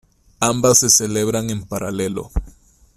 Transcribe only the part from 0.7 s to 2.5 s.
se celebran en paralelo.